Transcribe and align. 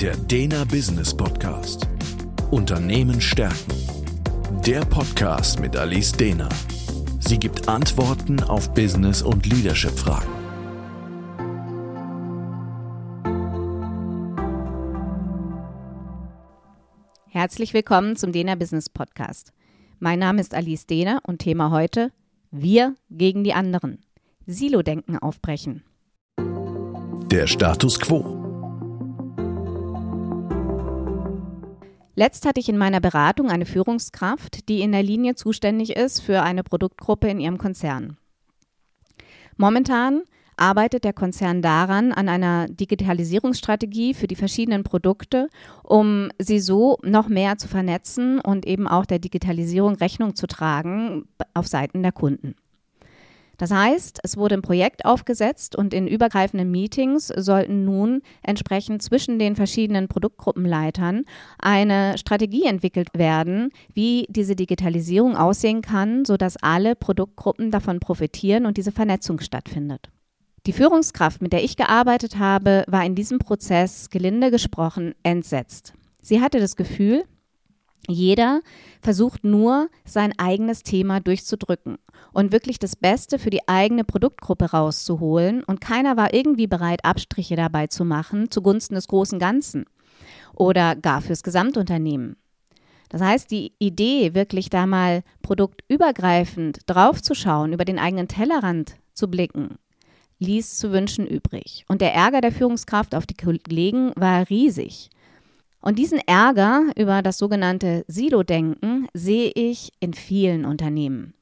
Der 0.00 0.14
Dena 0.14 0.64
Business 0.64 1.16
Podcast. 1.16 1.88
Unternehmen 2.50 3.18
stärken. 3.18 3.72
Der 4.66 4.80
Podcast 4.80 5.58
mit 5.58 5.74
Alice 5.74 6.12
Dena. 6.12 6.50
Sie 7.18 7.38
gibt 7.38 7.66
Antworten 7.66 8.42
auf 8.42 8.74
Business- 8.74 9.22
und 9.22 9.46
Leadership-Fragen. 9.46 10.28
Herzlich 17.28 17.72
willkommen 17.72 18.16
zum 18.16 18.32
Dena 18.32 18.54
Business 18.54 18.90
Podcast. 18.90 19.54
Mein 19.98 20.18
Name 20.18 20.42
ist 20.42 20.54
Alice 20.54 20.86
Dehner 20.86 21.22
und 21.26 21.38
Thema 21.38 21.70
heute 21.70 22.12
Wir 22.50 22.94
gegen 23.08 23.44
die 23.44 23.54
anderen. 23.54 24.02
Silo-Denken 24.44 25.16
aufbrechen. 25.18 25.84
Der 27.30 27.46
Status 27.46 27.98
quo. 27.98 28.45
Letzt 32.18 32.46
hatte 32.46 32.60
ich 32.60 32.70
in 32.70 32.78
meiner 32.78 33.00
Beratung 33.00 33.50
eine 33.50 33.66
Führungskraft, 33.66 34.70
die 34.70 34.80
in 34.80 34.92
der 34.92 35.02
Linie 35.02 35.34
zuständig 35.34 35.96
ist 35.96 36.22
für 36.22 36.42
eine 36.42 36.62
Produktgruppe 36.64 37.28
in 37.28 37.38
ihrem 37.38 37.58
Konzern. 37.58 38.16
Momentan 39.58 40.22
arbeitet 40.56 41.04
der 41.04 41.12
Konzern 41.12 41.60
daran, 41.60 42.12
an 42.12 42.30
einer 42.30 42.68
Digitalisierungsstrategie 42.68 44.14
für 44.14 44.26
die 44.26 44.34
verschiedenen 44.34 44.82
Produkte, 44.82 45.48
um 45.82 46.30
sie 46.38 46.60
so 46.60 46.98
noch 47.02 47.28
mehr 47.28 47.58
zu 47.58 47.68
vernetzen 47.68 48.40
und 48.40 48.66
eben 48.66 48.88
auch 48.88 49.04
der 49.04 49.18
Digitalisierung 49.18 49.96
Rechnung 49.96 50.34
zu 50.34 50.46
tragen 50.46 51.28
auf 51.52 51.66
Seiten 51.66 52.02
der 52.02 52.12
Kunden. 52.12 52.54
Das 53.58 53.70
heißt, 53.70 54.20
es 54.22 54.36
wurde 54.36 54.56
ein 54.56 54.62
Projekt 54.62 55.04
aufgesetzt 55.04 55.76
und 55.76 55.94
in 55.94 56.06
übergreifenden 56.06 56.70
Meetings 56.70 57.28
sollten 57.28 57.84
nun 57.84 58.22
entsprechend 58.42 59.02
zwischen 59.02 59.38
den 59.38 59.56
verschiedenen 59.56 60.08
Produktgruppenleitern 60.08 61.24
eine 61.58 62.18
Strategie 62.18 62.64
entwickelt 62.64 63.08
werden, 63.14 63.70
wie 63.94 64.26
diese 64.28 64.56
Digitalisierung 64.56 65.36
aussehen 65.36 65.80
kann, 65.80 66.24
sodass 66.24 66.56
alle 66.58 66.94
Produktgruppen 66.96 67.70
davon 67.70 68.00
profitieren 68.00 68.66
und 68.66 68.76
diese 68.76 68.92
Vernetzung 68.92 69.40
stattfindet. 69.40 70.10
Die 70.66 70.72
Führungskraft, 70.72 71.40
mit 71.40 71.52
der 71.52 71.62
ich 71.62 71.76
gearbeitet 71.76 72.38
habe, 72.38 72.84
war 72.88 73.04
in 73.04 73.14
diesem 73.14 73.38
Prozess, 73.38 74.10
gelinde 74.10 74.50
gesprochen, 74.50 75.14
entsetzt. 75.22 75.94
Sie 76.20 76.40
hatte 76.40 76.58
das 76.58 76.74
Gefühl, 76.74 77.24
jeder 78.08 78.62
versucht 79.00 79.44
nur, 79.44 79.88
sein 80.04 80.32
eigenes 80.38 80.82
Thema 80.82 81.20
durchzudrücken 81.20 81.98
und 82.32 82.52
wirklich 82.52 82.78
das 82.78 82.96
Beste 82.96 83.38
für 83.38 83.50
die 83.50 83.66
eigene 83.68 84.04
Produktgruppe 84.04 84.70
rauszuholen. 84.70 85.62
Und 85.64 85.80
keiner 85.80 86.16
war 86.16 86.34
irgendwie 86.34 86.66
bereit, 86.66 87.04
Abstriche 87.04 87.56
dabei 87.56 87.86
zu 87.86 88.04
machen 88.04 88.50
zugunsten 88.50 88.94
des 88.94 89.08
großen 89.08 89.38
Ganzen 89.38 89.86
oder 90.54 90.96
gar 90.96 91.20
fürs 91.20 91.42
Gesamtunternehmen. 91.42 92.36
Das 93.08 93.20
heißt, 93.20 93.50
die 93.50 93.72
Idee, 93.78 94.34
wirklich 94.34 94.68
da 94.68 94.86
mal 94.86 95.22
produktübergreifend 95.42 96.80
draufzuschauen, 96.86 97.72
über 97.72 97.84
den 97.84 97.98
eigenen 97.98 98.28
Tellerrand 98.28 98.96
zu 99.14 99.28
blicken, 99.28 99.76
ließ 100.38 100.76
zu 100.76 100.92
wünschen 100.92 101.26
übrig. 101.26 101.84
Und 101.88 102.00
der 102.00 102.14
Ärger 102.14 102.40
der 102.40 102.52
Führungskraft 102.52 103.14
auf 103.14 103.26
die 103.26 103.36
Kollegen 103.36 104.12
war 104.16 104.48
riesig. 104.50 105.10
Und 105.86 106.00
diesen 106.00 106.18
Ärger 106.18 106.86
über 106.96 107.22
das 107.22 107.38
sogenannte 107.38 108.04
Silo-Denken 108.08 109.06
sehe 109.14 109.52
ich 109.54 109.92
in 110.00 110.14
vielen 110.14 110.64
Unternehmen. 110.64 111.32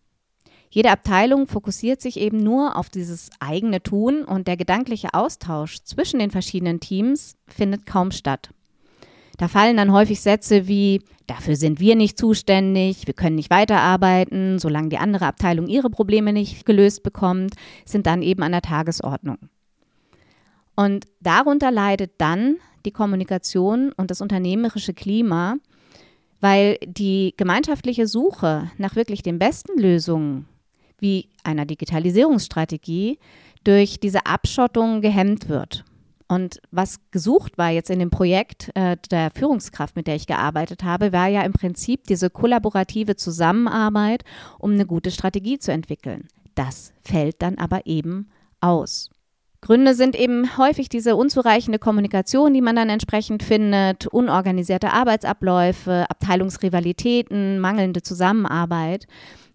Jede 0.68 0.90
Abteilung 0.90 1.46
fokussiert 1.46 2.02
sich 2.02 2.20
eben 2.20 2.42
nur 2.42 2.76
auf 2.76 2.90
dieses 2.90 3.30
eigene 3.40 3.82
Tun 3.82 4.22
und 4.22 4.46
der 4.46 4.58
gedankliche 4.58 5.14
Austausch 5.14 5.78
zwischen 5.84 6.18
den 6.18 6.30
verschiedenen 6.30 6.78
Teams 6.78 7.36
findet 7.46 7.86
kaum 7.86 8.10
statt. 8.10 8.50
Da 9.38 9.48
fallen 9.48 9.78
dann 9.78 9.92
häufig 9.92 10.20
Sätze 10.20 10.68
wie, 10.68 11.00
dafür 11.26 11.56
sind 11.56 11.80
wir 11.80 11.96
nicht 11.96 12.18
zuständig, 12.18 13.06
wir 13.06 13.14
können 13.14 13.36
nicht 13.36 13.48
weiterarbeiten, 13.48 14.58
solange 14.58 14.90
die 14.90 14.98
andere 14.98 15.24
Abteilung 15.24 15.68
ihre 15.68 15.88
Probleme 15.88 16.34
nicht 16.34 16.66
gelöst 16.66 17.02
bekommt, 17.02 17.54
sind 17.86 18.06
dann 18.06 18.20
eben 18.20 18.42
an 18.42 18.52
der 18.52 18.60
Tagesordnung. 18.60 19.38
Und 20.76 21.06
darunter 21.22 21.70
leidet 21.70 22.12
dann 22.18 22.58
die 22.84 22.92
Kommunikation 22.92 23.92
und 23.92 24.10
das 24.10 24.20
unternehmerische 24.20 24.94
Klima, 24.94 25.56
weil 26.40 26.78
die 26.84 27.34
gemeinschaftliche 27.36 28.06
Suche 28.06 28.70
nach 28.78 28.96
wirklich 28.96 29.22
den 29.22 29.38
besten 29.38 29.80
Lösungen 29.80 30.46
wie 30.98 31.28
einer 31.42 31.66
Digitalisierungsstrategie 31.66 33.18
durch 33.64 33.98
diese 34.00 34.26
Abschottung 34.26 35.00
gehemmt 35.00 35.48
wird. 35.48 35.84
Und 36.28 36.60
was 36.70 36.98
gesucht 37.10 37.58
war 37.58 37.70
jetzt 37.70 37.90
in 37.90 37.98
dem 37.98 38.10
Projekt 38.10 38.70
äh, 38.74 38.96
der 39.10 39.30
Führungskraft, 39.30 39.94
mit 39.94 40.06
der 40.06 40.16
ich 40.16 40.26
gearbeitet 40.26 40.82
habe, 40.82 41.12
war 41.12 41.28
ja 41.28 41.42
im 41.42 41.52
Prinzip 41.52 42.04
diese 42.06 42.30
kollaborative 42.30 43.16
Zusammenarbeit, 43.16 44.24
um 44.58 44.72
eine 44.72 44.86
gute 44.86 45.10
Strategie 45.10 45.58
zu 45.58 45.70
entwickeln. 45.70 46.28
Das 46.54 46.92
fällt 47.02 47.42
dann 47.42 47.58
aber 47.58 47.86
eben 47.86 48.30
aus. 48.60 49.10
Gründe 49.64 49.94
sind 49.94 50.14
eben 50.14 50.58
häufig 50.58 50.90
diese 50.90 51.16
unzureichende 51.16 51.78
Kommunikation, 51.78 52.52
die 52.52 52.60
man 52.60 52.76
dann 52.76 52.90
entsprechend 52.90 53.42
findet, 53.42 54.06
unorganisierte 54.06 54.92
Arbeitsabläufe, 54.92 56.04
Abteilungsrivalitäten, 56.10 57.60
mangelnde 57.60 58.02
Zusammenarbeit. 58.02 59.06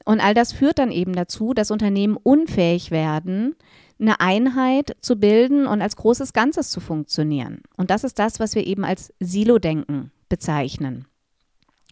Und 0.05 0.19
all 0.19 0.33
das 0.33 0.51
führt 0.51 0.79
dann 0.79 0.91
eben 0.91 1.13
dazu, 1.13 1.53
dass 1.53 1.69
Unternehmen 1.69 2.17
unfähig 2.17 2.89
werden, 2.89 3.55
eine 3.99 4.19
Einheit 4.19 4.95
zu 4.99 5.15
bilden 5.17 5.67
und 5.67 5.79
als 5.79 5.95
großes 5.95 6.33
Ganzes 6.33 6.71
zu 6.71 6.79
funktionieren. 6.79 7.61
Und 7.77 7.91
das 7.91 8.03
ist 8.03 8.17
das, 8.17 8.39
was 8.39 8.55
wir 8.55 8.65
eben 8.65 8.85
als 8.85 9.13
Silo-Denken 9.19 10.11
bezeichnen. 10.27 11.05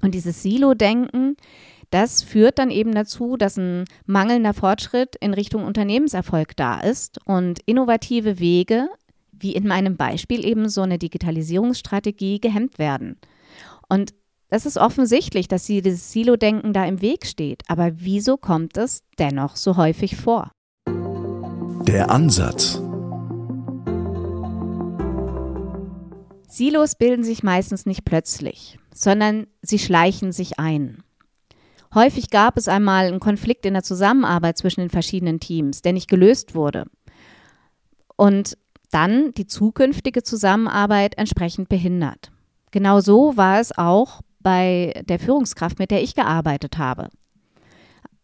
Und 0.01 0.15
dieses 0.15 0.41
Silo-Denken 0.41 1.37
das 1.89 2.21
führt 2.21 2.59
dann 2.59 2.69
eben 2.69 2.93
dazu, 2.93 3.37
dass 3.37 3.57
ein 3.57 3.85
mangelnder 4.05 4.53
Fortschritt 4.53 5.15
in 5.15 5.33
Richtung 5.33 5.63
Unternehmenserfolg 5.63 6.55
da 6.55 6.79
ist 6.79 7.19
und 7.25 7.59
innovative 7.65 8.39
Wege, 8.39 8.89
wie 9.31 9.53
in 9.53 9.67
meinem 9.67 9.95
Beispiel 9.95 10.45
eben 10.45 10.67
so 10.67 10.81
eine 10.81 10.97
Digitalisierungsstrategie, 10.97 12.39
gehemmt 12.41 12.79
werden. 12.79 13.17
Und 13.87 14.13
das 14.49 14.65
ist 14.65 14.77
offensichtlich, 14.77 15.47
dass 15.47 15.65
dieses 15.65 16.11
Silo-Denken 16.11 16.73
da 16.73 16.85
im 16.85 17.01
Weg 17.01 17.25
steht. 17.25 17.63
Aber 17.67 17.91
wieso 17.93 18.37
kommt 18.37 18.77
es 18.77 19.03
dennoch 19.19 19.55
so 19.55 19.77
häufig 19.77 20.15
vor? 20.15 20.51
Der 20.87 22.09
Ansatz. 22.09 22.81
Silos 26.47 26.95
bilden 26.95 27.23
sich 27.23 27.43
meistens 27.43 27.85
nicht 27.85 28.03
plötzlich, 28.03 28.79
sondern 28.93 29.47
sie 29.61 29.79
schleichen 29.79 30.31
sich 30.31 30.59
ein. 30.59 31.03
Häufig 31.97 32.29
gab 32.29 32.57
es 32.57 32.67
einmal 32.67 33.07
einen 33.07 33.19
Konflikt 33.19 33.65
in 33.65 33.73
der 33.73 33.81
Zusammenarbeit 33.81 34.55
zwischen 34.55 34.81
den 34.81 34.91
verschiedenen 34.91 35.39
Teams, 35.39 35.81
der 35.81 35.93
nicht 35.93 36.07
gelöst 36.07 36.53
wurde. 36.53 36.85
Und 38.15 38.55
dann 38.91 39.33
die 39.33 39.47
zukünftige 39.47 40.21
Zusammenarbeit 40.21 41.17
entsprechend 41.17 41.69
behindert. 41.69 42.31
Genau 42.69 42.99
so 42.99 43.35
war 43.35 43.59
es 43.59 43.75
auch 43.75 44.21
bei 44.39 44.93
der 45.09 45.17
Führungskraft, 45.17 45.79
mit 45.79 45.89
der 45.89 46.03
ich 46.03 46.13
gearbeitet 46.13 46.77
habe. 46.77 47.09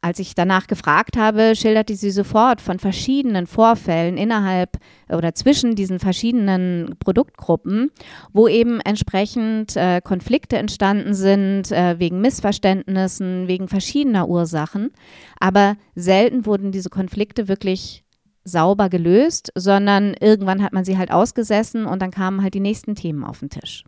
Als 0.03 0.19
ich 0.19 0.35
danach 0.35 0.67
gefragt 0.67 1.15
habe, 1.15 1.55
schilderte 1.55 1.95
sie 1.95 2.11
sofort 2.11 2.59
von 2.59 2.77
verschiedenen 2.77 3.47
Vorfällen 3.47 4.17
innerhalb 4.17 4.77
oder 5.07 5.33
zwischen 5.33 5.75
diesen 5.75 5.97
verschiedenen 5.97 6.97
Produktgruppen, 6.99 7.89
wo 8.33 8.49
eben 8.49 8.81
entsprechend 8.81 9.77
äh, 9.77 10.01
Konflikte 10.03 10.57
entstanden 10.57 11.13
sind, 11.13 11.71
äh, 11.71 11.99
wegen 11.99 12.19
Missverständnissen, 12.19 13.47
wegen 13.47 13.69
verschiedener 13.69 14.27
Ursachen. 14.27 14.91
Aber 15.39 15.77
selten 15.95 16.45
wurden 16.45 16.73
diese 16.73 16.89
Konflikte 16.89 17.47
wirklich 17.47 18.03
sauber 18.43 18.89
gelöst, 18.89 19.53
sondern 19.55 20.15
irgendwann 20.19 20.61
hat 20.61 20.73
man 20.73 20.83
sie 20.83 20.97
halt 20.97 21.11
ausgesessen 21.11 21.85
und 21.85 22.01
dann 22.01 22.11
kamen 22.11 22.43
halt 22.43 22.55
die 22.55 22.59
nächsten 22.59 22.95
Themen 22.95 23.23
auf 23.23 23.39
den 23.39 23.51
Tisch. 23.51 23.85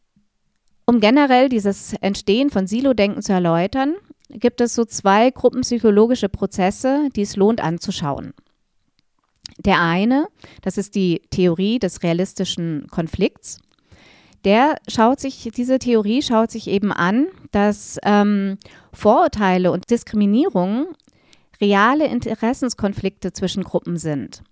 Um 0.85 1.01
generell 1.01 1.49
dieses 1.49 1.93
Entstehen 1.99 2.51
von 2.51 2.67
Silo-Denken 2.67 3.21
zu 3.21 3.33
erläutern, 3.33 3.95
gibt 4.29 4.61
es 4.61 4.75
so 4.75 4.85
zwei 4.85 5.29
gruppenpsychologische 5.31 6.29
Prozesse, 6.29 7.09
die 7.15 7.21
es 7.21 7.35
lohnt 7.35 7.61
anzuschauen. 7.61 8.33
Der 9.59 9.81
eine, 9.81 10.27
das 10.61 10.77
ist 10.77 10.95
die 10.95 11.21
Theorie 11.29 11.79
des 11.79 12.03
realistischen 12.03 12.87
Konflikts. 12.89 13.59
Der 14.43 14.75
schaut 14.87 15.19
sich, 15.19 15.49
diese 15.55 15.79
Theorie 15.79 16.21
schaut 16.21 16.51
sich 16.51 16.67
eben 16.67 16.91
an, 16.91 17.27
dass 17.51 17.97
ähm, 18.03 18.57
Vorurteile 18.93 19.71
und 19.71 19.89
Diskriminierung 19.89 20.87
reale 21.61 22.05
Interessenskonflikte 22.05 23.33
zwischen 23.33 23.63
Gruppen 23.63 23.97
sind. 23.97 24.43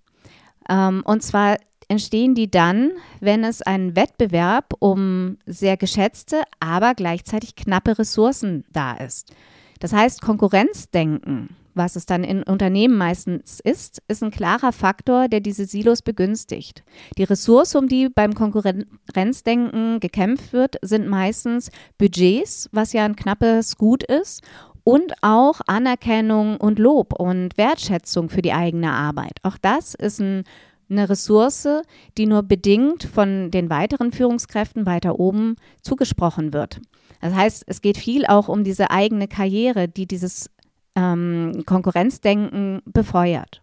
Ähm, 0.68 1.02
und 1.04 1.22
zwar 1.22 1.58
entstehen 1.88 2.34
die 2.34 2.50
dann, 2.50 2.92
wenn 3.20 3.44
es 3.44 3.62
einen 3.62 3.94
Wettbewerb 3.94 4.74
um 4.78 5.38
sehr 5.46 5.76
geschätzte, 5.76 6.42
aber 6.60 6.94
gleichzeitig 6.94 7.54
knappe 7.54 7.98
Ressourcen 7.98 8.64
da 8.72 8.94
ist. 8.94 9.32
Das 9.80 9.92
heißt, 9.92 10.22
Konkurrenzdenken 10.22 11.56
was 11.74 11.96
es 11.96 12.06
dann 12.06 12.24
in 12.24 12.42
Unternehmen 12.42 12.96
meistens 12.96 13.60
ist, 13.60 14.02
ist 14.08 14.22
ein 14.22 14.30
klarer 14.30 14.72
Faktor, 14.72 15.28
der 15.28 15.40
diese 15.40 15.66
Silos 15.66 16.02
begünstigt. 16.02 16.84
Die 17.18 17.24
Ressource, 17.24 17.74
um 17.74 17.88
die 17.88 18.08
beim 18.08 18.34
Konkurrenzdenken 18.34 20.00
gekämpft 20.00 20.52
wird, 20.52 20.76
sind 20.82 21.08
meistens 21.08 21.70
Budgets, 21.98 22.68
was 22.72 22.92
ja 22.92 23.04
ein 23.04 23.16
knappes 23.16 23.76
Gut 23.76 24.04
ist, 24.04 24.42
und 24.84 25.14
auch 25.22 25.60
Anerkennung 25.66 26.58
und 26.58 26.78
Lob 26.78 27.18
und 27.18 27.56
Wertschätzung 27.56 28.28
für 28.28 28.42
die 28.42 28.52
eigene 28.52 28.92
Arbeit. 28.92 29.38
Auch 29.42 29.56
das 29.56 29.94
ist 29.94 30.20
ein, 30.20 30.44
eine 30.88 31.08
Ressource, 31.08 31.68
die 32.16 32.26
nur 32.26 32.42
bedingt 32.42 33.04
von 33.04 33.50
den 33.50 33.70
weiteren 33.70 34.12
Führungskräften 34.12 34.86
weiter 34.86 35.18
oben 35.18 35.56
zugesprochen 35.82 36.52
wird. 36.52 36.80
Das 37.20 37.34
heißt, 37.34 37.64
es 37.66 37.80
geht 37.80 37.96
viel 37.96 38.26
auch 38.26 38.48
um 38.48 38.64
diese 38.64 38.90
eigene 38.90 39.28
Karriere, 39.28 39.88
die 39.88 40.06
dieses 40.06 40.50
ähm, 40.94 41.62
Konkurrenzdenken 41.66 42.82
befeuert. 42.84 43.62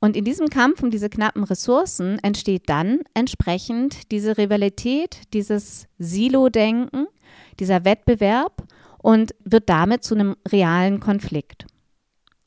Und 0.00 0.16
in 0.16 0.24
diesem 0.24 0.48
Kampf 0.48 0.82
um 0.82 0.90
diese 0.90 1.08
knappen 1.08 1.44
Ressourcen 1.44 2.18
entsteht 2.18 2.68
dann 2.68 3.02
entsprechend 3.14 4.10
diese 4.10 4.36
Rivalität, 4.36 5.20
dieses 5.32 5.86
Silo-Denken, 5.98 7.06
dieser 7.60 7.84
Wettbewerb 7.84 8.64
und 8.98 9.32
wird 9.44 9.68
damit 9.68 10.02
zu 10.02 10.16
einem 10.16 10.34
realen 10.50 10.98
Konflikt. 10.98 11.66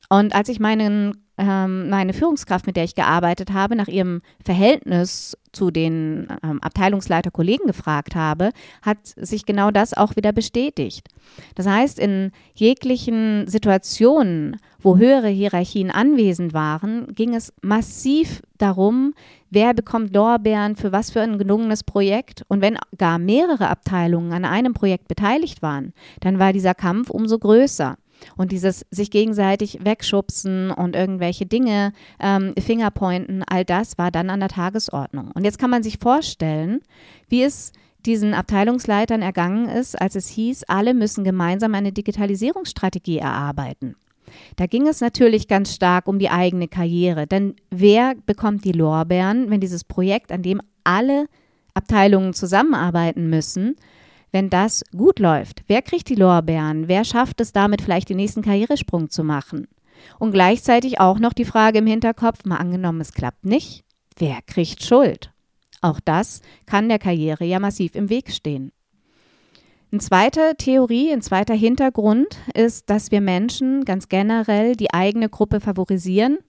Und 0.10 0.36
als 0.36 0.50
ich 0.50 0.60
meinen 0.60 1.25
ähm, 1.38 1.90
meine 1.90 2.14
Führungskraft, 2.14 2.66
mit 2.66 2.76
der 2.76 2.86
ich 2.86 2.96
gearbeitet 2.96 3.52
habe, 3.52 3.76
nach 3.76 3.88
ihrem 3.88 4.22
Verhältnis 4.44 5.38
zu 5.52 5.72
den 5.72 6.28
ähm, 6.44 6.62
Abteilungsleiter-Kollegen 6.62 7.66
gefragt 7.68 8.16
habe, 8.16 8.52
hat 8.82 8.98
sich 9.04 9.46
genau 9.46 9.72
das 9.72 9.94
auch 9.94 10.16
wieder 10.16 10.32
bestätigt. 10.32 11.08
Das 11.56 11.68
heißt, 11.68 12.00
in 12.00 12.32
jeglichen 12.54 13.48
Situationen, 13.48 14.60
wo 14.80 14.98
höhere 14.98 15.30
Hierarchien 15.30 15.92
anwesend 15.92 16.54
waren, 16.54 17.08
ging 17.16 17.34
es 17.34 17.52
massiv 17.62 18.42
darum, 18.58 19.14
wer 19.50 19.74
bekommt 19.74 20.14
Lorbeeren 20.14 20.76
für 20.76 20.92
was 20.92 21.12
für 21.12 21.22
ein 21.22 21.38
gelungenes 21.38 21.84
Projekt. 21.84 22.44
Und 22.48 22.62
wenn 22.62 22.78
gar 22.98 23.18
mehrere 23.18 23.70
Abteilungen 23.70 24.32
an 24.32 24.46
einem 24.46 24.74
Projekt 24.74 25.08
beteiligt 25.08 25.62
waren, 25.62 25.94
dann 26.20 26.40
war 26.40 26.54
dieser 26.54 26.76
Kampf 26.76 27.10
umso 27.10 27.40
größer. 27.40 27.98
Und 28.38 28.52
dieses 28.52 28.86
sich 28.92 29.12
gegenseitig 29.12 29.80
wegschubsen 29.84 30.72
und 30.72 30.96
irgendwelche 30.96 31.46
Dinge, 31.46 31.94
ähm, 32.20 32.54
Fingerpointen, 32.60 33.44
all 33.48 33.66
das 33.66 33.98
war 33.98 34.12
dann 34.12 34.30
an 34.30 34.40
der 34.40 34.50
Tagesordnung. 34.50 35.32
Und 35.34 35.44
jetzt 35.44 35.60
kann 35.60 35.70
man 35.70 35.84
sich 35.84 35.98
vorstellen, 36.00 36.82
wie 37.30 37.44
es 37.44 37.72
diesen 38.06 38.34
Abteilungsleitern 38.34 39.22
ergangen 39.22 39.68
ist, 39.68 40.00
als 40.00 40.16
es 40.16 40.28
hieß, 40.28 40.64
alle 40.66 40.94
müssen 40.94 41.24
gemeinsam 41.24 41.74
eine 41.74 41.92
Digitalisierungsstrategie 41.92 43.18
erarbeiten. 43.18 43.96
Da 44.56 44.66
ging 44.66 44.88
es 44.88 45.02
natürlich 45.02 45.48
ganz 45.48 45.74
stark 45.74 46.08
um 46.08 46.20
die 46.20 46.30
eigene 46.30 46.68
Karriere, 46.68 47.28
denn 47.28 47.56
wer 47.70 48.16
bekommt 48.26 48.66
die 48.66 48.72
Lorbeeren, 48.72 49.50
wenn 49.50 49.60
dieses 49.60 49.84
Projekt, 49.84 50.32
an 50.32 50.42
dem 50.42 50.62
alle 50.84 51.28
Abteilungen 51.74 52.34
zusammenarbeiten 52.34 53.30
müssen, 53.30 53.76
wenn 54.36 54.50
das 54.50 54.84
gut 54.92 55.20
läuft, 55.20 55.64
wer 55.68 55.82
kriegt 55.82 56.10
die 56.10 56.16
Lorbeeren? 56.16 56.90
Wer 56.90 57.06
schafft 57.06 57.40
es 57.40 57.54
damit 57.54 57.82
vielleicht 57.82 58.10
den 58.10 58.18
nächsten 58.18 58.42
Karrieresprung 58.42 59.10
zu 59.10 59.24
machen? 59.24 59.70
Und 60.20 60.34
gleichzeitig 60.34 61.00
auch 61.00 61.20
noch 61.20 61.32
die 61.32 61.46
Frage 61.46 61.78
im 61.78 61.88
Hinterkopf, 61.88 62.44
mal 62.44 62.58
angenommen, 62.58 63.00
es 63.00 63.14
klappt 63.14 63.46
nicht, 63.46 63.86
wer 64.18 64.40
kriegt 64.46 64.84
Schuld? 64.84 65.32
Auch 65.80 66.02
das 66.02 66.42
kann 66.66 66.90
der 66.90 67.00
Karriere 67.00 67.46
ja 67.46 67.60
massiv 67.62 67.96
im 67.96 68.10
Weg 68.10 68.30
stehen. 68.30 68.74
Eine 69.94 70.02
zweite 70.02 70.56
Theorie, 70.58 71.14
ein 71.14 71.22
zweiter 71.22 71.54
Hintergrund 71.54 72.36
ist, 72.54 72.90
dass 72.90 73.12
wir 73.12 73.22
Menschen 73.22 73.86
ganz 73.86 74.10
generell 74.10 74.76
die 74.76 74.94
eigene 74.94 75.30
Gruppe 75.30 75.62
favorisieren 75.62 76.40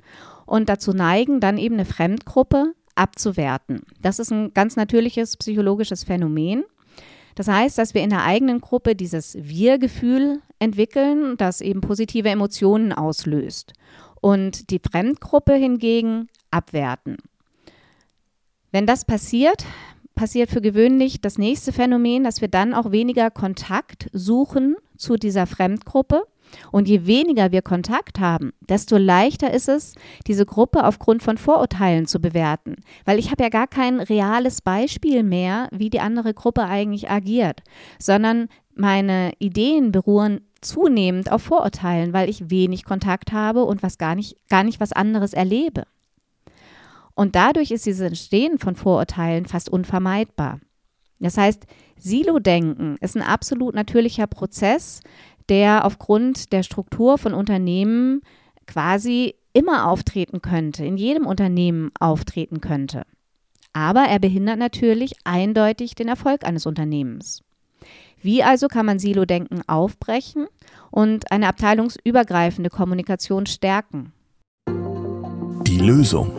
und 0.45 0.69
dazu 0.69 0.93
neigen, 0.93 1.39
dann 1.39 1.57
eben 1.57 1.77
eine 1.77 1.85
Fremdgruppe 1.85 2.75
abzuwerten. 2.97 3.83
Das 4.03 4.19
ist 4.19 4.33
ein 4.33 4.53
ganz 4.55 4.75
natürliches 4.75 5.37
psychologisches 5.37 6.03
Phänomen. 6.03 6.65
Das 7.37 7.49
heißt, 7.49 7.79
dass 7.79 7.95
wir 7.95 8.03
in 8.03 8.11
der 8.11 8.25
eigenen 8.25 8.61
Gruppe 8.61 8.97
dieses 8.97 9.37
Wir-Gefühl 9.39 10.41
entwickeln, 10.59 11.37
das 11.37 11.61
eben 11.61 11.83
positive 11.83 12.31
Emotionen 12.31 12.93
auslöst. 12.93 13.75
Und 14.21 14.71
die 14.71 14.81
Fremdgruppe 14.81 15.55
hingegen 15.55 16.29
abwerten. 16.51 17.19
Wenn 18.73 18.87
das 18.87 19.05
passiert, 19.05 19.65
passiert 20.15 20.51
für 20.51 20.63
gewöhnlich 20.63 21.21
das 21.21 21.37
nächste 21.37 21.73
Phänomen, 21.73 22.25
dass 22.25 22.41
wir 22.41 22.49
dann 22.49 22.75
auch 22.75 22.91
weniger 22.91 23.31
Kontakt 23.31 24.09
suchen 24.13 24.77
zu 24.97 25.17
dieser 25.17 25.47
Fremdgruppe 25.47 26.25
und 26.73 26.89
je 26.89 27.07
weniger 27.07 27.53
wir 27.53 27.63
Kontakt 27.63 28.21
haben, 28.21 28.53
desto 28.61 28.97
leichter 28.97 29.53
ist 29.53 29.69
es, 29.69 29.95
diese 30.27 30.47
Gruppe 30.47 30.85
aufgrund 30.85 31.23
von 31.23 31.39
Vorurteilen 31.39 32.07
zu 32.07 32.21
bewerten. 32.21 32.77
Weil 33.05 33.19
ich 33.19 33.31
habe 33.31 33.43
ja 33.43 33.49
gar 33.49 33.67
kein 33.67 34.01
reales 34.01 34.63
Beispiel 34.63 35.23
mehr, 35.23 35.69
wie 35.73 35.91
die 35.91 36.01
andere 36.01 36.35
Gruppe 36.35 36.65
eigentlich 36.65 37.11
agiert, 37.11 37.63
sondern 37.99 38.49
meine 38.75 39.33
Ideen 39.39 39.93
beruhen 39.93 40.41
zunehmend 40.61 41.31
auf 41.31 41.43
Vorurteilen, 41.43 42.13
weil 42.13 42.29
ich 42.29 42.51
wenig 42.51 42.85
Kontakt 42.85 43.33
habe 43.33 43.65
und 43.65 43.83
was 43.83 43.99
gar 43.99 44.15
nicht, 44.15 44.37
gar 44.49 44.65
nicht 44.65 44.81
was 44.81 44.93
anderes 44.93 45.33
erlebe. 45.33 45.85
Und 47.15 47.35
dadurch 47.35 47.71
ist 47.71 47.87
dieses 47.87 48.07
Entstehen 48.07 48.59
von 48.59 48.77
Vorurteilen 48.77 49.47
fast 49.47 49.71
unvermeidbar. 49.71 50.61
Das 51.19 51.39
heißt, 51.39 51.65
Silo-Denken 51.99 52.97
ist 53.01 53.17
ein 53.17 53.23
absolut 53.23 53.75
natürlicher 53.75 54.27
Prozess, 54.27 55.01
der 55.49 55.85
aufgrund 55.85 56.53
der 56.53 56.63
Struktur 56.63 57.19
von 57.19 57.35
Unternehmen 57.35 58.23
quasi 58.67 59.35
immer 59.53 59.89
auftreten 59.89 60.43
könnte, 60.43 60.85
in 60.85 60.97
jedem 60.97 61.27
Unternehmen 61.27 61.91
auftreten 61.99 62.61
könnte. 62.61 63.05
Aber 63.73 64.03
er 64.03 64.19
behindert 64.19 64.59
natürlich 64.59 65.15
eindeutig 65.25 65.95
den 65.95 66.09
Erfolg 66.09 66.45
eines 66.45 66.67
Unternehmens. 66.67 67.43
Wie 68.21 68.43
also 68.43 68.69
kann 68.69 68.87
man 68.87 68.99
Silo-Denken 68.99 69.63
aufbrechen 69.67 70.47
und 70.91 71.31
eine 71.31 71.49
abteilungsübergreifende 71.49 72.71
Kommunikation 72.71 73.47
stärken? 73.47 74.13
Die 74.67 75.79
Lösung. 75.79 76.31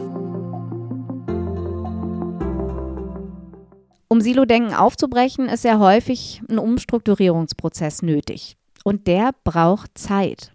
Um 4.09 4.21
Silo-Denken 4.21 4.73
aufzubrechen, 4.73 5.47
ist 5.47 5.63
ja 5.63 5.79
häufig 5.79 6.41
ein 6.49 6.57
Umstrukturierungsprozess 6.57 8.01
nötig. 8.01 8.57
Und 8.83 9.07
der 9.07 9.31
braucht 9.43 9.97
Zeit. 9.97 10.51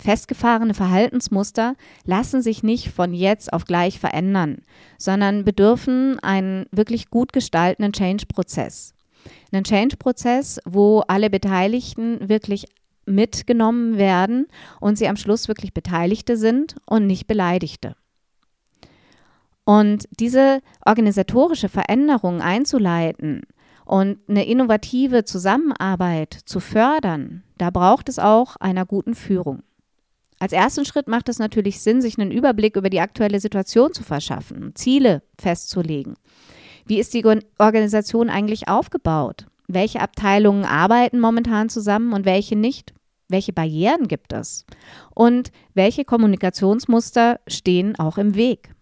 Festgefahrene 0.00 0.74
Verhaltensmuster 0.74 1.76
lassen 2.04 2.42
sich 2.42 2.62
nicht 2.62 2.90
von 2.90 3.14
jetzt 3.14 3.52
auf 3.52 3.64
gleich 3.64 3.98
verändern, 3.98 4.58
sondern 4.98 5.44
bedürfen 5.44 6.18
einen 6.20 6.66
wirklich 6.72 7.10
gut 7.10 7.32
gestaltenden 7.32 7.92
Change-Prozess. 7.92 8.94
Einen 9.52 9.64
Change-Prozess, 9.64 10.60
wo 10.66 11.00
alle 11.08 11.30
Beteiligten 11.30 12.28
wirklich 12.28 12.66
mitgenommen 13.06 13.96
werden 13.96 14.46
und 14.80 14.98
sie 14.98 15.08
am 15.08 15.16
Schluss 15.16 15.48
wirklich 15.48 15.72
Beteiligte 15.72 16.36
sind 16.36 16.76
und 16.86 17.06
nicht 17.06 17.26
Beleidigte. 17.26 17.94
Und 19.64 20.06
diese 20.20 20.60
organisatorische 20.84 21.70
Veränderung 21.70 22.42
einzuleiten, 22.42 23.42
und 23.84 24.18
eine 24.28 24.46
innovative 24.46 25.24
Zusammenarbeit 25.24 26.34
zu 26.44 26.60
fördern, 26.60 27.42
da 27.58 27.70
braucht 27.70 28.08
es 28.08 28.18
auch 28.18 28.56
einer 28.56 28.86
guten 28.86 29.14
Führung. 29.14 29.62
Als 30.38 30.52
ersten 30.52 30.84
Schritt 30.84 31.08
macht 31.08 31.28
es 31.28 31.38
natürlich 31.38 31.80
Sinn, 31.80 32.02
sich 32.02 32.18
einen 32.18 32.30
Überblick 32.30 32.76
über 32.76 32.90
die 32.90 33.00
aktuelle 33.00 33.40
Situation 33.40 33.92
zu 33.92 34.02
verschaffen, 34.02 34.74
Ziele 34.74 35.22
festzulegen. 35.38 36.14
Wie 36.86 36.98
ist 36.98 37.14
die 37.14 37.24
Organisation 37.58 38.28
eigentlich 38.28 38.68
aufgebaut? 38.68 39.46
Welche 39.68 40.00
Abteilungen 40.00 40.64
arbeiten 40.64 41.20
momentan 41.20 41.68
zusammen 41.68 42.12
und 42.12 42.26
welche 42.26 42.56
nicht? 42.56 42.92
Welche 43.28 43.54
Barrieren 43.54 44.06
gibt 44.06 44.32
es? 44.34 44.66
Und 45.14 45.50
welche 45.72 46.04
Kommunikationsmuster 46.04 47.40
stehen 47.48 47.98
auch 47.98 48.18
im 48.18 48.34
Weg? 48.34 48.74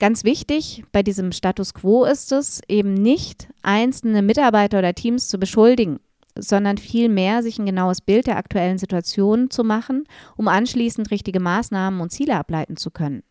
Ganz 0.00 0.24
wichtig 0.24 0.82
bei 0.92 1.02
diesem 1.02 1.30
Status 1.30 1.74
quo 1.74 2.06
ist 2.06 2.32
es 2.32 2.62
eben 2.68 2.94
nicht, 2.94 3.48
einzelne 3.62 4.22
Mitarbeiter 4.22 4.78
oder 4.78 4.94
Teams 4.94 5.28
zu 5.28 5.38
beschuldigen, 5.38 6.00
sondern 6.38 6.78
vielmehr 6.78 7.42
sich 7.42 7.58
ein 7.58 7.66
genaues 7.66 8.00
Bild 8.00 8.26
der 8.26 8.38
aktuellen 8.38 8.78
Situation 8.78 9.50
zu 9.50 9.62
machen, 9.62 10.04
um 10.38 10.48
anschließend 10.48 11.10
richtige 11.10 11.38
Maßnahmen 11.38 12.00
und 12.00 12.12
Ziele 12.12 12.36
ableiten 12.36 12.78
zu 12.78 12.90
können. 12.90 13.22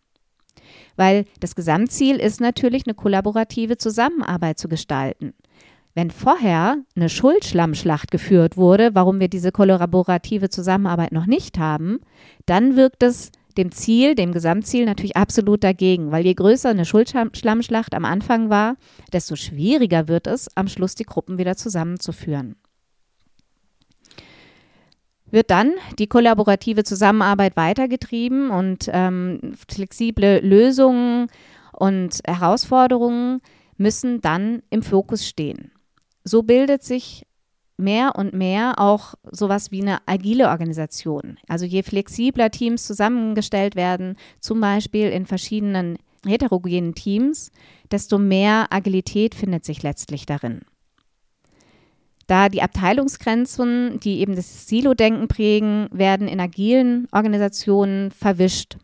Weil 0.95 1.25
das 1.39 1.55
Gesamtziel 1.55 2.17
ist 2.17 2.39
natürlich, 2.39 2.85
eine 2.85 2.93
kollaborative 2.93 3.77
Zusammenarbeit 3.77 4.59
zu 4.59 4.69
gestalten. 4.69 5.33
Wenn 5.95 6.11
vorher 6.11 6.77
eine 6.95 7.09
Schuldschlammschlacht 7.09 8.11
geführt 8.11 8.57
wurde, 8.57 8.93
warum 8.93 9.19
wir 9.19 9.27
diese 9.27 9.51
kollaborative 9.51 10.49
Zusammenarbeit 10.49 11.13
noch 11.13 11.25
nicht 11.25 11.57
haben, 11.57 11.99
dann 12.45 12.75
wirkt 12.75 13.01
es 13.01 13.31
dem 13.59 13.71
Ziel, 13.71 14.15
dem 14.15 14.31
Gesamtziel 14.31 14.85
natürlich 14.85 15.17
absolut 15.17 15.63
dagegen, 15.63 16.11
weil 16.11 16.25
je 16.25 16.33
größer 16.33 16.69
eine 16.69 16.85
Schuldschlammschlacht 16.85 17.93
am 17.93 18.05
Anfang 18.05 18.49
war, 18.49 18.77
desto 19.13 19.35
schwieriger 19.35 20.07
wird 20.07 20.27
es, 20.27 20.47
am 20.55 20.67
Schluss 20.67 20.95
die 20.95 21.03
Gruppen 21.03 21.37
wieder 21.37 21.55
zusammenzuführen. 21.55 22.55
wird 25.31 25.51
dann 25.51 25.73
die 25.99 26.07
kollaborative 26.07 26.83
Zusammenarbeit 26.83 27.55
weitergetrieben 27.55 28.49
und 28.49 28.89
ähm, 28.91 29.53
flexible 29.67 30.39
Lösungen 30.39 31.27
und 31.71 32.19
Herausforderungen 32.25 33.41
müssen 33.77 34.21
dann 34.21 34.63
im 34.71 34.81
Fokus 34.81 35.27
stehen. 35.27 35.71
So 36.23 36.43
bildet 36.43 36.83
sich 36.83 37.25
mehr 37.79 38.15
und 38.15 38.33
mehr 38.33 38.77
auch 38.77 39.15
sowas 39.31 39.71
wie 39.71 39.81
eine 39.81 39.99
agile 40.05 40.49
Organisation. 40.49 41.37
Also 41.47 41.65
je 41.65 41.83
flexibler 41.83 42.51
Teams 42.51 42.85
zusammengestellt 42.85 43.75
werden, 43.75 44.17
zum 44.39 44.61
Beispiel 44.61 45.09
in 45.09 45.25
verschiedenen 45.25 45.97
heterogenen 46.25 46.95
Teams, 46.95 47.51
desto 47.91 48.17
mehr 48.17 48.67
Agilität 48.71 49.35
findet 49.35 49.65
sich 49.65 49.83
letztlich 49.83 50.25
darin. 50.25 50.61
Da 52.27 52.49
die 52.49 52.61
Abteilungsgrenzen, 52.61 53.99
die 54.01 54.19
eben 54.19 54.35
das 54.35 54.67
Silo-Denken 54.67 55.27
prägen, 55.27 55.87
werden 55.91 56.27
in 56.27 56.39
agilen 56.39 57.07
Organisationen 57.11 58.11
verwischt. 58.11 58.77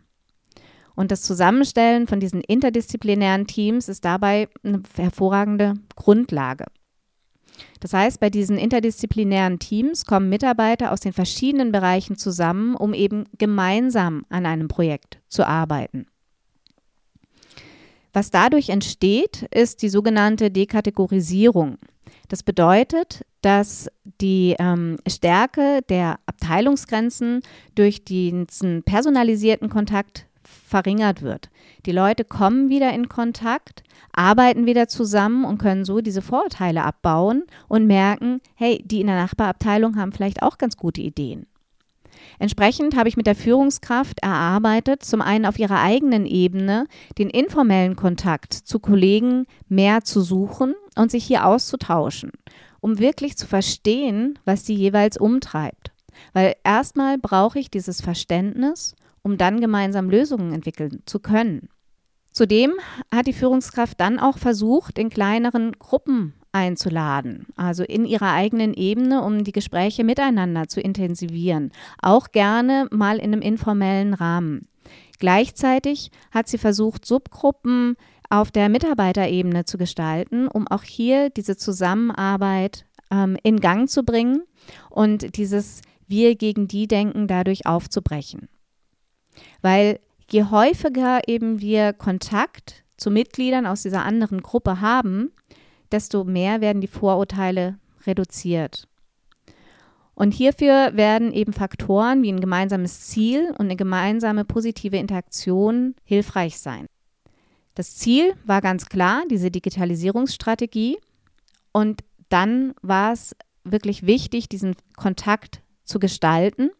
Und 0.95 1.11
das 1.11 1.21
Zusammenstellen 1.21 2.07
von 2.07 2.19
diesen 2.19 2.41
interdisziplinären 2.41 3.45
Teams 3.45 3.87
ist 3.87 4.03
dabei 4.03 4.47
eine 4.63 4.81
hervorragende 4.95 5.75
Grundlage. 5.95 6.65
Das 7.79 7.93
heißt, 7.93 8.19
bei 8.19 8.29
diesen 8.29 8.57
interdisziplinären 8.57 9.59
Teams 9.59 10.05
kommen 10.05 10.29
Mitarbeiter 10.29 10.91
aus 10.91 10.99
den 10.99 11.13
verschiedenen 11.13 11.71
Bereichen 11.71 12.17
zusammen, 12.17 12.75
um 12.75 12.93
eben 12.93 13.25
gemeinsam 13.37 14.25
an 14.29 14.45
einem 14.45 14.67
Projekt 14.67 15.19
zu 15.27 15.45
arbeiten. 15.47 16.07
Was 18.13 18.31
dadurch 18.31 18.69
entsteht, 18.69 19.45
ist 19.51 19.81
die 19.81 19.89
sogenannte 19.89 20.49
Dekategorisierung. 20.49 21.77
Das 22.29 22.43
bedeutet, 22.43 23.25
dass 23.41 23.89
die 24.21 24.55
ähm, 24.57 24.97
Stärke 25.07 25.81
der 25.89 26.19
Abteilungsgrenzen 26.25 27.41
durch 27.75 28.05
diesen 28.05 28.83
personalisierten 28.83 29.69
Kontakt 29.69 30.27
verringert 30.67 31.21
wird. 31.21 31.49
Die 31.85 31.91
Leute 31.91 32.23
kommen 32.23 32.69
wieder 32.69 32.93
in 32.93 33.09
Kontakt, 33.09 33.83
arbeiten 34.13 34.65
wieder 34.65 34.87
zusammen 34.87 35.45
und 35.45 35.57
können 35.57 35.85
so 35.85 36.01
diese 36.01 36.21
Vorurteile 36.21 36.83
abbauen 36.83 37.43
und 37.67 37.87
merken, 37.87 38.41
hey, 38.55 38.83
die 38.85 39.01
in 39.01 39.07
der 39.07 39.17
Nachbarabteilung 39.17 39.97
haben 39.97 40.11
vielleicht 40.11 40.41
auch 40.41 40.57
ganz 40.57 40.77
gute 40.77 41.01
Ideen. 41.01 41.47
Entsprechend 42.39 42.95
habe 42.95 43.09
ich 43.09 43.17
mit 43.17 43.27
der 43.27 43.35
Führungskraft 43.35 44.19
erarbeitet, 44.21 45.03
zum 45.03 45.21
einen 45.21 45.45
auf 45.45 45.59
ihrer 45.59 45.81
eigenen 45.81 46.25
Ebene 46.25 46.87
den 47.17 47.29
informellen 47.29 47.95
Kontakt 47.95 48.53
zu 48.53 48.79
Kollegen 48.79 49.45
mehr 49.67 50.03
zu 50.03 50.21
suchen 50.21 50.75
und 50.95 51.11
sich 51.11 51.25
hier 51.25 51.45
auszutauschen, 51.45 52.31
um 52.79 52.99
wirklich 52.99 53.37
zu 53.37 53.47
verstehen, 53.47 54.39
was 54.45 54.65
sie 54.65 54.75
jeweils 54.75 55.17
umtreibt. 55.17 55.91
Weil 56.33 56.55
erstmal 56.63 57.17
brauche 57.17 57.59
ich 57.59 57.69
dieses 57.69 58.01
Verständnis 58.01 58.95
um 59.25 59.39
dann 59.39 59.59
gemeinsam 59.59 60.11
Lösungen 60.11 60.53
entwickeln 60.53 61.01
zu 61.07 61.19
können. 61.19 61.67
Zudem 62.31 62.73
hat 63.11 63.25
die 63.25 63.33
Führungskraft 63.33 63.99
dann 63.99 64.19
auch 64.19 64.37
versucht, 64.37 64.99
in 64.99 65.09
kleineren 65.09 65.71
Gruppen 65.79 66.35
einzuladen, 66.51 67.47
also 67.55 67.83
in 67.83 68.05
ihrer 68.05 68.33
eigenen 68.33 68.75
Ebene, 68.75 69.23
um 69.23 69.43
die 69.43 69.51
Gespräche 69.51 70.03
miteinander 70.03 70.67
zu 70.67 70.79
intensivieren, 70.79 71.71
auch 72.03 72.31
gerne 72.33 72.87
mal 72.91 73.17
in 73.17 73.33
einem 73.33 73.41
informellen 73.41 74.13
Rahmen. 74.13 74.67
Gleichzeitig 75.17 76.11
hat 76.29 76.47
sie 76.47 76.59
versucht, 76.59 77.05
Subgruppen 77.05 77.95
auf 78.29 78.51
der 78.51 78.69
Mitarbeiterebene 78.69 79.65
zu 79.65 79.79
gestalten, 79.79 80.47
um 80.47 80.67
auch 80.67 80.83
hier 80.83 81.31
diese 81.31 81.57
Zusammenarbeit 81.57 82.85
ähm, 83.09 83.37
in 83.41 83.59
Gang 83.59 83.89
zu 83.89 84.03
bringen 84.03 84.43
und 84.91 85.35
dieses 85.37 85.81
Wir 86.07 86.35
gegen 86.35 86.67
die 86.67 86.87
Denken 86.87 87.27
dadurch 87.27 87.65
aufzubrechen. 87.65 88.49
Weil 89.61 89.99
je 90.29 90.45
häufiger 90.45 91.21
eben 91.27 91.61
wir 91.61 91.93
Kontakt 91.93 92.83
zu 92.97 93.11
Mitgliedern 93.11 93.65
aus 93.65 93.83
dieser 93.83 94.03
anderen 94.03 94.41
Gruppe 94.41 94.81
haben, 94.81 95.31
desto 95.91 96.23
mehr 96.23 96.61
werden 96.61 96.81
die 96.81 96.87
Vorurteile 96.87 97.77
reduziert. 98.05 98.87
Und 100.13 100.33
hierfür 100.33 100.91
werden 100.93 101.33
eben 101.33 101.51
Faktoren 101.51 102.23
wie 102.23 102.31
ein 102.31 102.39
gemeinsames 102.39 103.01
Ziel 103.01 103.49
und 103.57 103.65
eine 103.65 103.75
gemeinsame 103.75 104.45
positive 104.45 104.95
Interaktion 104.97 105.95
hilfreich 106.05 106.57
sein. 106.57 106.87
Das 107.75 107.95
Ziel 107.95 108.33
war 108.45 108.61
ganz 108.61 108.85
klar, 108.85 109.23
diese 109.29 109.51
Digitalisierungsstrategie. 109.51 110.97
Und 111.73 112.01
dann 112.29 112.73
war 112.81 113.11
es 113.11 113.35
wirklich 113.65 114.05
wichtig, 114.05 114.47
diesen 114.47 114.77
Kontakt 114.95 115.61
zu 115.83 115.99
gestalten 115.99 116.71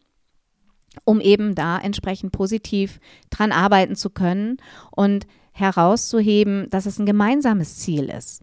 um 1.04 1.20
eben 1.20 1.54
da 1.54 1.78
entsprechend 1.78 2.32
positiv 2.32 3.00
dran 3.30 3.52
arbeiten 3.52 3.96
zu 3.96 4.10
können 4.10 4.58
und 4.90 5.26
herauszuheben, 5.52 6.68
dass 6.70 6.86
es 6.86 6.98
ein 6.98 7.06
gemeinsames 7.06 7.78
Ziel 7.78 8.10
ist. 8.10 8.42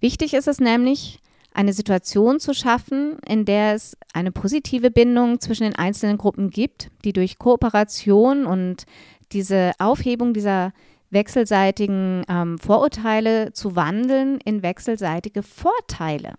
Wichtig 0.00 0.34
ist 0.34 0.48
es 0.48 0.60
nämlich, 0.60 1.20
eine 1.54 1.72
Situation 1.72 2.40
zu 2.40 2.54
schaffen, 2.54 3.18
in 3.26 3.44
der 3.44 3.74
es 3.74 3.96
eine 4.14 4.32
positive 4.32 4.90
Bindung 4.90 5.40
zwischen 5.40 5.64
den 5.64 5.76
einzelnen 5.76 6.18
Gruppen 6.18 6.50
gibt, 6.50 6.90
die 7.04 7.12
durch 7.12 7.38
Kooperation 7.38 8.46
und 8.46 8.84
diese 9.32 9.72
Aufhebung 9.78 10.34
dieser 10.34 10.72
wechselseitigen 11.10 12.24
ähm, 12.28 12.58
Vorurteile 12.58 13.52
zu 13.52 13.76
wandeln 13.76 14.38
in 14.44 14.62
wechselseitige 14.62 15.42
Vorteile. 15.42 16.34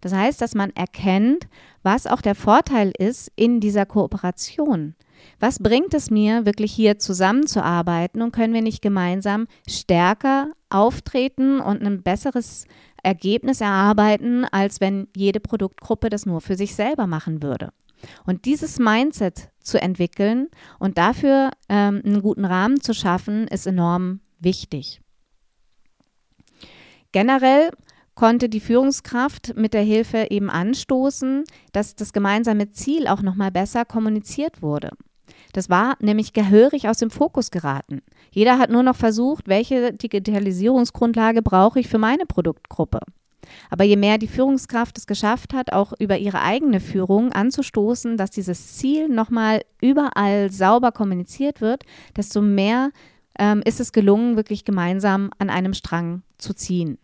Das 0.00 0.12
heißt, 0.12 0.40
dass 0.40 0.54
man 0.54 0.70
erkennt, 0.70 1.46
was 1.82 2.06
auch 2.06 2.20
der 2.20 2.34
Vorteil 2.34 2.92
ist 2.98 3.30
in 3.36 3.60
dieser 3.60 3.86
Kooperation. 3.86 4.94
Was 5.40 5.58
bringt 5.58 5.94
es 5.94 6.10
mir, 6.10 6.46
wirklich 6.46 6.72
hier 6.72 6.98
zusammenzuarbeiten 6.98 8.22
und 8.22 8.32
können 8.32 8.54
wir 8.54 8.62
nicht 8.62 8.82
gemeinsam 8.82 9.46
stärker 9.68 10.52
auftreten 10.70 11.60
und 11.60 11.82
ein 11.82 12.02
besseres 12.02 12.66
Ergebnis 13.02 13.60
erarbeiten, 13.60 14.44
als 14.44 14.80
wenn 14.80 15.08
jede 15.14 15.40
Produktgruppe 15.40 16.10
das 16.10 16.26
nur 16.26 16.40
für 16.40 16.56
sich 16.56 16.74
selber 16.74 17.06
machen 17.06 17.42
würde? 17.42 17.72
Und 18.26 18.44
dieses 18.44 18.78
Mindset 18.78 19.50
zu 19.60 19.80
entwickeln 19.80 20.48
und 20.78 20.98
dafür 20.98 21.50
ähm, 21.68 22.02
einen 22.04 22.22
guten 22.22 22.44
Rahmen 22.44 22.80
zu 22.80 22.94
schaffen, 22.94 23.48
ist 23.48 23.66
enorm 23.66 24.20
wichtig. 24.38 25.00
Generell 27.12 27.70
konnte 28.14 28.48
die 28.48 28.60
Führungskraft 28.60 29.56
mit 29.56 29.74
der 29.74 29.82
Hilfe 29.82 30.26
eben 30.30 30.50
anstoßen, 30.50 31.44
dass 31.72 31.94
das 31.94 32.12
gemeinsame 32.12 32.72
Ziel 32.72 33.06
auch 33.06 33.22
noch 33.22 33.34
mal 33.36 33.50
besser 33.50 33.84
kommuniziert 33.84 34.62
wurde. 34.62 34.90
Das 35.52 35.70
war 35.70 35.96
nämlich 36.00 36.32
gehörig 36.32 36.88
aus 36.88 36.98
dem 36.98 37.10
Fokus 37.10 37.50
geraten. 37.50 38.02
Jeder 38.30 38.58
hat 38.58 38.70
nur 38.70 38.82
noch 38.82 38.96
versucht, 38.96 39.48
welche 39.48 39.92
Digitalisierungsgrundlage 39.92 41.42
brauche 41.42 41.80
ich 41.80 41.88
für 41.88 41.98
meine 41.98 42.26
Produktgruppe. 42.26 43.00
Aber 43.70 43.84
je 43.84 43.96
mehr 43.96 44.18
die 44.18 44.26
Führungskraft 44.26 44.98
es 44.98 45.06
geschafft 45.06 45.54
hat, 45.54 45.72
auch 45.72 45.92
über 45.98 46.18
ihre 46.18 46.42
eigene 46.42 46.80
Führung 46.80 47.32
anzustoßen, 47.32 48.16
dass 48.16 48.30
dieses 48.30 48.76
Ziel 48.76 49.08
nochmal 49.08 49.62
überall 49.80 50.50
sauber 50.50 50.92
kommuniziert 50.92 51.60
wird, 51.60 51.84
desto 52.16 52.42
mehr 52.42 52.90
ähm, 53.38 53.62
ist 53.64 53.80
es 53.80 53.92
gelungen, 53.92 54.36
wirklich 54.36 54.64
gemeinsam 54.64 55.30
an 55.38 55.50
einem 55.50 55.74
Strang 55.74 56.22
zu 56.38 56.54
ziehen. 56.54 56.98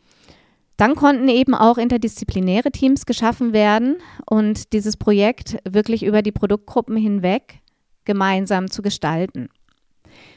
Dann 0.77 0.97
konnten 0.97 1.29
eben 1.29 1.55
auch 1.55 1.79
interdisziplinäre 1.79 2.73
Teams 2.73 3.07
geschaffen 3.07 3.53
werden 3.53 3.97
und 4.29 4.73
dieses 4.73 4.97
Projekt 4.97 5.59
wirklich 5.65 6.03
über 6.03 6.23
die 6.23 6.33
Produktgruppen 6.33 6.97
hinweg 6.97 7.61
gemeinsam 8.05 8.71
zu 8.71 8.83
gestalten. 8.83 9.49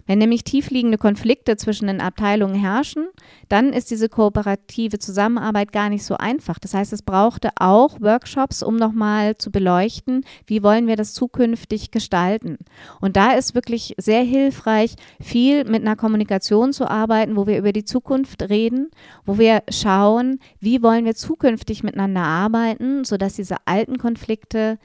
Wenn 0.07 0.19
nämlich 0.19 0.43
tiefliegende 0.43 0.97
Konflikte 0.97 1.57
zwischen 1.57 1.87
den 1.87 1.99
Abteilungen 1.99 2.55
herrschen, 2.55 3.07
dann 3.49 3.73
ist 3.73 3.89
diese 3.89 4.07
kooperative 4.07 4.99
Zusammenarbeit 4.99 5.71
gar 5.71 5.89
nicht 5.89 6.03
so 6.03 6.15
einfach. 6.15 6.59
Das 6.59 6.73
heißt, 6.73 6.93
es 6.93 7.01
brauchte 7.01 7.49
auch 7.55 7.99
Workshops, 8.01 8.61
um 8.61 8.75
nochmal 8.75 9.37
zu 9.37 9.51
beleuchten, 9.51 10.23
wie 10.45 10.61
wollen 10.61 10.87
wir 10.87 10.95
das 10.95 11.13
zukünftig 11.13 11.91
gestalten. 11.91 12.57
Und 13.01 13.15
da 13.15 13.31
ist 13.31 13.55
wirklich 13.55 13.95
sehr 13.97 14.21
hilfreich, 14.21 14.95
viel 15.19 15.65
mit 15.65 15.81
einer 15.81 15.95
Kommunikation 15.95 16.71
zu 16.71 16.87
arbeiten, 16.87 17.35
wo 17.35 17.47
wir 17.47 17.57
über 17.57 17.73
die 17.73 17.85
Zukunft 17.85 18.43
reden, 18.49 18.89
wo 19.25 19.39
wir 19.39 19.63
schauen, 19.69 20.39
wie 20.59 20.83
wollen 20.83 21.05
wir 21.05 21.15
zukünftig 21.15 21.83
miteinander 21.83 22.21
arbeiten, 22.21 23.05
sodass 23.05 23.33
diese 23.33 23.55
alten 23.65 23.97
Konflikte 23.97 24.77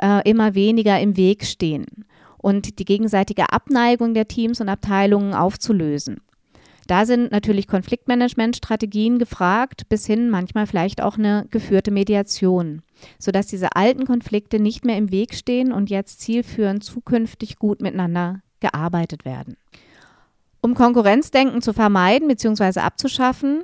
äh, 0.00 0.28
immer 0.28 0.54
weniger 0.54 1.00
im 1.00 1.16
Weg 1.16 1.44
stehen 1.44 1.86
und 2.42 2.78
die 2.78 2.84
gegenseitige 2.84 3.50
Abneigung 3.50 4.12
der 4.12 4.28
Teams 4.28 4.60
und 4.60 4.68
Abteilungen 4.68 5.32
aufzulösen. 5.32 6.20
Da 6.86 7.06
sind 7.06 7.30
natürlich 7.32 7.68
Konfliktmanagementstrategien 7.68 9.18
gefragt, 9.18 9.88
bis 9.88 10.04
hin 10.04 10.28
manchmal 10.28 10.66
vielleicht 10.66 11.00
auch 11.00 11.16
eine 11.16 11.46
geführte 11.50 11.90
Mediation, 11.90 12.82
sodass 13.18 13.46
diese 13.46 13.76
alten 13.76 14.04
Konflikte 14.04 14.58
nicht 14.58 14.84
mehr 14.84 14.98
im 14.98 15.10
Weg 15.10 15.34
stehen 15.34 15.72
und 15.72 15.90
jetzt 15.90 16.20
zielführend 16.20 16.84
zukünftig 16.84 17.58
gut 17.58 17.80
miteinander 17.80 18.42
gearbeitet 18.60 19.24
werden. 19.24 19.56
Um 20.60 20.74
Konkurrenzdenken 20.74 21.62
zu 21.62 21.72
vermeiden 21.72 22.28
bzw. 22.28 22.80
abzuschaffen, 22.80 23.62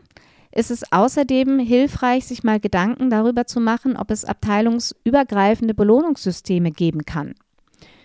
ist 0.51 0.71
es 0.71 0.91
außerdem 0.93 1.59
hilfreich, 1.59 2.27
sich 2.27 2.43
mal 2.43 2.59
Gedanken 2.59 3.11
darüber 3.11 3.47
zu 3.47 3.61
machen, 3.61 3.97
ob 3.97 4.11
es 4.11 4.25
abteilungsübergreifende 4.25 5.75
Belohnungssysteme 5.75 6.71
geben 6.71 7.05
kann. 7.05 7.35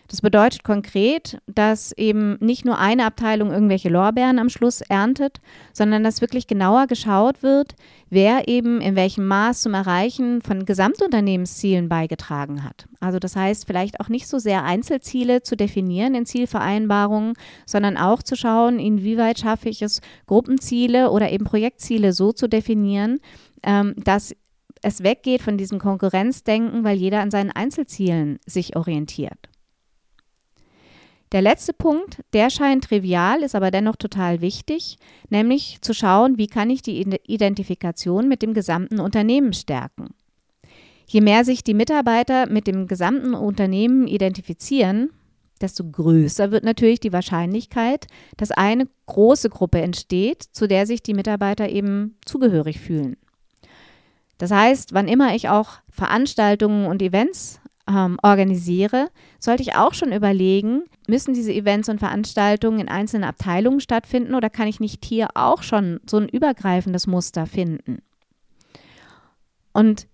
Das 0.07 0.21
bedeutet 0.21 0.63
konkret, 0.63 1.39
dass 1.47 1.91
eben 1.93 2.37
nicht 2.39 2.65
nur 2.65 2.77
eine 2.77 3.05
Abteilung 3.05 3.51
irgendwelche 3.51 3.89
Lorbeeren 3.89 4.37
am 4.37 4.49
Schluss 4.49 4.81
erntet, 4.81 5.39
sondern 5.71 6.03
dass 6.03 6.21
wirklich 6.21 6.45
genauer 6.45 6.87
geschaut 6.87 7.41
wird, 7.41 7.75
wer 8.09 8.47
eben 8.47 8.81
in 8.81 8.95
welchem 8.95 9.25
Maß 9.25 9.61
zum 9.61 9.73
Erreichen 9.73 10.41
von 10.41 10.65
Gesamtunternehmenszielen 10.65 11.89
beigetragen 11.89 12.63
hat. 12.63 12.85
Also 12.99 13.17
das 13.17 13.35
heißt, 13.35 13.65
vielleicht 13.65 13.99
auch 13.99 14.09
nicht 14.09 14.27
so 14.27 14.39
sehr 14.39 14.63
Einzelziele 14.63 15.41
zu 15.41 15.55
definieren 15.55 16.15
in 16.15 16.25
Zielvereinbarungen, 16.25 17.33
sondern 17.65 17.97
auch 17.97 18.21
zu 18.21 18.35
schauen, 18.35 18.79
inwieweit 18.79 19.39
schaffe 19.39 19.69
ich 19.69 19.81
es, 19.81 20.01
Gruppenziele 20.27 21.11
oder 21.11 21.31
eben 21.31 21.45
Projektziele 21.45 22.13
so 22.13 22.33
zu 22.33 22.47
definieren, 22.47 23.19
ähm, 23.63 23.95
dass 23.97 24.35
es 24.81 25.01
weggeht 25.01 25.41
von 25.41 25.57
diesem 25.57 25.79
Konkurrenzdenken, 25.79 26.83
weil 26.83 26.97
jeder 26.97 27.21
an 27.21 27.31
seinen 27.31 27.51
Einzelzielen 27.51 28.37
sich 28.45 28.75
orientiert. 28.75 29.49
Der 31.33 31.41
letzte 31.41 31.73
Punkt, 31.73 32.23
der 32.33 32.51
scheint 32.51 32.83
trivial, 32.85 33.41
ist 33.41 33.55
aber 33.55 33.71
dennoch 33.71 33.95
total 33.95 34.41
wichtig, 34.41 34.97
nämlich 35.29 35.79
zu 35.81 35.95
schauen, 35.95 36.37
wie 36.37 36.45
kann 36.45 36.69
ich 36.69 36.83
die 36.83 37.01
Identifikation 37.25 38.27
mit 38.27 38.43
dem 38.43 38.53
gesamten 38.53 38.99
Unternehmen 38.99 39.51
stärken. 39.53 40.13
Je 41.07 41.21
mehr 41.21 41.43
sich 41.43 41.63
die 41.63 41.73
Mitarbeiter 41.73 42.47
mit 42.47 42.67
dem 42.67 42.87
gesamten 42.87 43.33
Unternehmen 43.33 44.05
identifizieren, 44.05 45.09
desto 45.59 45.83
größer 45.89 46.51
wird 46.51 46.63
natürlich 46.63 46.99
die 46.99 47.13
Wahrscheinlichkeit, 47.13 48.05
dass 48.37 48.51
eine 48.51 48.87
große 49.07 49.49
Gruppe 49.49 49.81
entsteht, 49.81 50.43
zu 50.43 50.67
der 50.67 50.85
sich 50.85 51.01
die 51.01 51.15
Mitarbeiter 51.15 51.67
eben 51.67 52.15
zugehörig 52.25 52.79
fühlen. 52.79 53.17
Das 54.37 54.51
heißt, 54.51 54.93
wann 54.93 55.07
immer 55.07 55.33
ich 55.33 55.49
auch 55.49 55.79
Veranstaltungen 55.89 56.85
und 56.85 57.01
Events 57.01 57.59
ähm, 57.87 58.17
organisiere, 58.21 59.09
sollte 59.39 59.63
ich 59.63 59.75
auch 59.75 59.93
schon 59.93 60.11
überlegen, 60.11 60.83
müssen 61.07 61.33
diese 61.33 61.53
Events 61.53 61.89
und 61.89 61.99
Veranstaltungen 61.99 62.79
in 62.79 62.87
einzelnen 62.87 63.23
Abteilungen 63.25 63.81
stattfinden 63.81 64.35
oder 64.35 64.49
kann 64.49 64.67
ich 64.67 64.79
nicht 64.79 65.03
hier 65.05 65.29
auch 65.35 65.63
schon 65.63 65.99
so 66.09 66.17
ein 66.17 66.29
übergreifendes 66.29 67.07
Muster 67.07 67.45
finden? 67.45 68.01
Und 69.73 70.07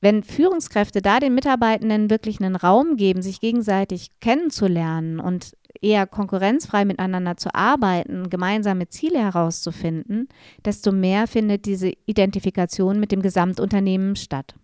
wenn 0.00 0.22
Führungskräfte 0.22 1.00
da 1.00 1.18
den 1.18 1.34
Mitarbeitenden 1.34 2.10
wirklich 2.10 2.38
einen 2.38 2.56
Raum 2.56 2.96
geben, 2.96 3.22
sich 3.22 3.40
gegenseitig 3.40 4.10
kennenzulernen 4.20 5.18
und 5.18 5.56
eher 5.80 6.06
konkurrenzfrei 6.06 6.84
miteinander 6.84 7.38
zu 7.38 7.54
arbeiten, 7.54 8.28
gemeinsame 8.28 8.88
Ziele 8.88 9.20
herauszufinden, 9.20 10.28
desto 10.62 10.92
mehr 10.92 11.26
findet 11.26 11.64
diese 11.64 11.92
Identifikation 12.04 13.00
mit 13.00 13.12
dem 13.12 13.22
Gesamtunternehmen 13.22 14.14
statt. 14.14 14.54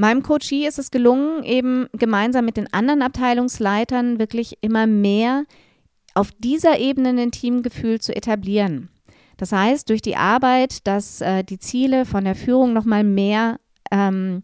Meinem 0.00 0.22
Coachie 0.22 0.66
ist 0.66 0.78
es 0.78 0.90
gelungen, 0.90 1.44
eben 1.44 1.86
gemeinsam 1.92 2.46
mit 2.46 2.56
den 2.56 2.72
anderen 2.72 3.02
Abteilungsleitern 3.02 4.18
wirklich 4.18 4.56
immer 4.62 4.86
mehr 4.86 5.44
auf 6.14 6.30
dieser 6.38 6.78
Ebene 6.78 7.10
ein 7.10 7.32
Teamgefühl 7.32 8.00
zu 8.00 8.16
etablieren. 8.16 8.88
Das 9.36 9.52
heißt, 9.52 9.90
durch 9.90 10.00
die 10.00 10.16
Arbeit, 10.16 10.86
dass 10.86 11.20
äh, 11.20 11.44
die 11.44 11.58
Ziele 11.58 12.06
von 12.06 12.24
der 12.24 12.34
Führung 12.34 12.72
nochmal 12.72 13.04
mehr 13.04 13.60
ähm, 13.90 14.42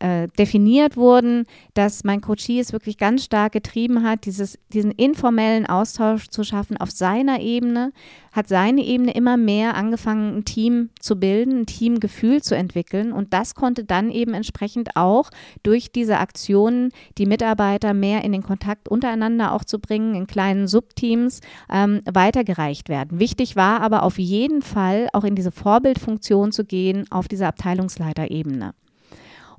äh, 0.00 0.28
definiert 0.38 0.96
wurden, 0.96 1.46
dass 1.74 2.04
mein 2.04 2.20
Coachie 2.20 2.58
es 2.58 2.72
wirklich 2.72 2.98
ganz 2.98 3.24
stark 3.24 3.52
getrieben 3.52 4.02
hat, 4.02 4.24
dieses, 4.24 4.58
diesen 4.72 4.90
informellen 4.90 5.66
Austausch 5.66 6.28
zu 6.28 6.42
schaffen 6.42 6.76
auf 6.78 6.90
seiner 6.90 7.40
Ebene, 7.40 7.92
hat 8.32 8.48
seine 8.48 8.82
Ebene 8.82 9.12
immer 9.12 9.36
mehr 9.36 9.74
angefangen, 9.74 10.38
ein 10.38 10.44
Team 10.44 10.90
zu 11.00 11.16
bilden, 11.16 11.60
ein 11.60 11.66
Teamgefühl 11.66 12.42
zu 12.42 12.56
entwickeln 12.56 13.12
und 13.12 13.34
das 13.34 13.54
konnte 13.54 13.84
dann 13.84 14.10
eben 14.10 14.34
entsprechend 14.34 14.96
auch 14.96 15.30
durch 15.62 15.92
diese 15.92 16.18
Aktionen 16.18 16.92
die 17.18 17.26
Mitarbeiter 17.26 17.92
mehr 17.92 18.24
in 18.24 18.32
den 18.32 18.42
Kontakt 18.42 18.88
untereinander 18.88 19.52
auch 19.52 19.64
zu 19.64 19.78
bringen, 19.78 20.14
in 20.14 20.26
kleinen 20.26 20.66
Subteams 20.66 21.40
ähm, 21.70 22.00
weitergereicht 22.10 22.88
werden. 22.88 23.20
Wichtig 23.20 23.56
war 23.56 23.80
aber 23.82 24.02
auf 24.02 24.18
jeden 24.18 24.62
Fall 24.62 25.08
auch 25.12 25.24
in 25.24 25.34
diese 25.34 25.50
Vorbildfunktion 25.50 26.52
zu 26.52 26.64
gehen 26.64 27.04
auf 27.10 27.28
dieser 27.28 27.48
Abteilungsleiterebene. 27.48 28.72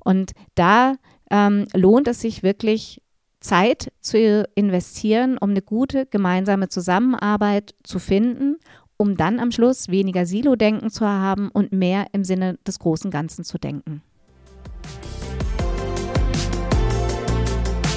Und 0.04 0.32
da 0.54 0.96
ähm, 1.30 1.66
lohnt 1.74 2.08
es 2.08 2.20
sich 2.20 2.42
wirklich, 2.42 3.00
Zeit 3.42 3.92
zu 4.00 4.46
investieren, 4.54 5.36
um 5.36 5.50
eine 5.50 5.62
gute 5.62 6.06
gemeinsame 6.06 6.68
Zusammenarbeit 6.68 7.74
zu 7.82 7.98
finden, 7.98 8.56
um 8.96 9.16
dann 9.16 9.40
am 9.40 9.50
Schluss 9.50 9.88
weniger 9.88 10.26
Silo-Denken 10.26 10.90
zu 10.90 11.06
haben 11.06 11.50
und 11.50 11.72
mehr 11.72 12.06
im 12.12 12.24
Sinne 12.24 12.58
des 12.66 12.78
großen 12.78 13.10
Ganzen 13.10 13.44
zu 13.44 13.58
denken. 13.58 14.02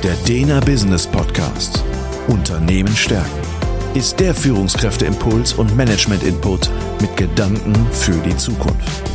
Der 0.03 0.15
Dena 0.27 0.59
Business 0.59 1.07
Podcast 1.07 1.83
Unternehmen 2.27 2.95
stärken 2.95 3.41
ist 3.93 4.19
der 4.19 4.35
Führungskräfteimpuls 4.35 5.53
und 5.53 5.75
Management-Input 5.75 6.69
mit 6.99 7.15
Gedanken 7.15 7.73
für 7.91 8.17
die 8.27 8.35
Zukunft. 8.35 9.14